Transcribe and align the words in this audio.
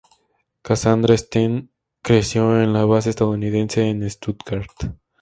Cassandra 0.63 1.15
Steen 1.15 1.69
creció 2.01 2.59
en 2.59 2.73
la 2.73 2.85
base 2.85 3.11
estadounidense 3.11 3.87
en 3.87 4.09
Stuttgart. 4.09 4.97